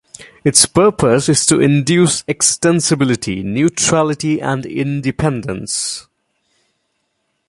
[0.43, 6.07] Its purpose is to induce extensibility, neutrality and independence.